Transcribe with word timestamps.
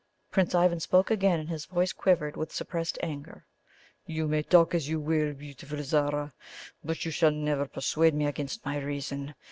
Prince 0.31 0.55
Ivan 0.55 0.79
spoke 0.79 1.11
again, 1.11 1.39
and 1.39 1.47
his 1.47 1.67
voice 1.67 1.93
quivered, 1.93 2.35
with 2.35 2.51
suppressed 2.51 2.97
anger. 3.03 3.45
"You 4.07 4.27
may 4.27 4.41
talk 4.41 4.73
as 4.73 4.89
you 4.89 4.99
will, 4.99 5.33
beautiful 5.33 5.83
Zara; 5.83 6.33
but 6.83 7.05
you 7.05 7.11
shall 7.11 7.29
never 7.29 7.67
persuade 7.67 8.15
me 8.15 8.25
against 8.25 8.65
my 8.65 8.79
reason. 8.79 9.35